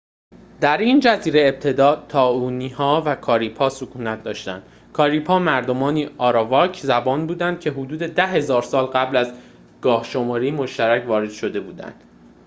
[0.61, 7.71] در این جزیره ابتدا تائینوها و کاریب‌ها سکونت داشتند کاریب‌ها مردمانی آراواک زبان بودند که
[7.71, 9.33] حدود ۱۰,۰۰۰ سال قبل از
[9.81, 12.03] گاه‌شماری مشترک وارد شده بودند